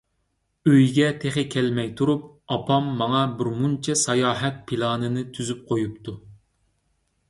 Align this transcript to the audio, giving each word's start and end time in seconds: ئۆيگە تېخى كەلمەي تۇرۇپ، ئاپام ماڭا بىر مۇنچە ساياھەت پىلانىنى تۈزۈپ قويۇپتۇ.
ئۆيگە 0.69 1.09
تېخى 1.23 1.43
كەلمەي 1.57 1.91
تۇرۇپ، 1.99 2.25
ئاپام 2.57 2.89
ماڭا 3.03 3.23
بىر 3.37 3.53
مۇنچە 3.61 3.97
ساياھەت 4.07 4.61
پىلانىنى 4.73 5.29
تۈزۈپ 5.39 5.67
قويۇپتۇ. 5.73 6.23